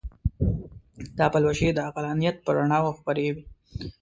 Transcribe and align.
دا 1.17 1.25
پلوشې 1.33 1.69
د 1.73 1.79
عقلانیت 1.87 2.35
پر 2.45 2.53
رڼاوو 2.59 2.97
خپرې 2.99 3.27
وې. 3.33 3.43